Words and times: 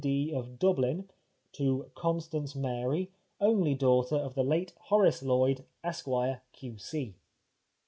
D., 0.03 0.33
of 0.33 0.57
Dublin, 0.57 1.11
to 1.51 1.91
Constance 1.93 2.55
Mary, 2.55 3.11
only 3.39 3.75
daughter 3.75 4.15
of 4.15 4.33
the 4.33 4.43
late 4.43 4.73
Horace 4.85 5.21
Lloyd, 5.21 5.63
Esq. 5.83 6.07
Q.C." 6.53 7.13